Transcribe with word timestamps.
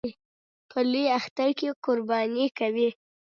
په 0.69 0.79
لوی 0.91 1.05
اختر 1.19 1.49
کې 1.59 1.67
قرباني 1.85 2.45
کوي 2.57 2.89